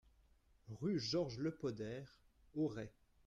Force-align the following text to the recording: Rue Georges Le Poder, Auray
Rue 0.81 0.99
Georges 0.99 1.37
Le 1.37 1.51
Poder, 1.53 2.05
Auray 2.55 2.89